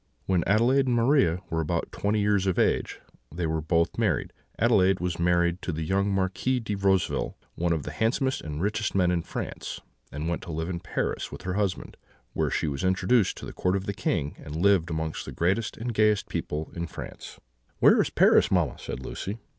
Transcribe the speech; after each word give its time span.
"When 0.25 0.43
Adelaide 0.47 0.87
and 0.87 0.95
Maria 0.95 1.41
were 1.51 1.61
about 1.61 1.91
twenty 1.91 2.21
years 2.21 2.47
of 2.47 2.57
age, 2.57 2.99
they 3.31 3.45
were 3.45 3.61
both 3.61 3.99
married. 3.99 4.33
Adelaide 4.57 4.99
was 4.99 5.19
married 5.19 5.61
to 5.61 5.71
the 5.71 5.83
young 5.83 6.09
Marquis 6.09 6.59
de 6.59 6.73
Roseville, 6.73 7.37
one 7.53 7.71
of 7.71 7.83
the 7.83 7.91
handsomest 7.91 8.41
and 8.41 8.59
richest 8.63 8.95
men 8.95 9.11
in 9.11 9.21
France, 9.21 9.79
and 10.11 10.27
went 10.27 10.41
to 10.41 10.51
live 10.51 10.69
in 10.69 10.79
Paris 10.79 11.31
with 11.31 11.43
her 11.43 11.53
husband, 11.53 11.97
where 12.33 12.49
she 12.49 12.67
was 12.67 12.83
introduced 12.83 13.37
to 13.37 13.45
the 13.45 13.53
court 13.53 13.75
of 13.75 13.85
the 13.85 13.93
king, 13.93 14.33
and 14.39 14.55
lived 14.55 14.89
amongst 14.89 15.25
the 15.27 15.31
greatest 15.31 15.77
and 15.77 15.93
gayest 15.93 16.27
people 16.27 16.71
in 16.73 16.87
France." 16.87 17.39
"Where 17.77 18.01
is 18.01 18.09
Paris, 18.09 18.49
mamma?" 18.49 18.79
said 18.79 19.01
Lucy. 19.01 19.37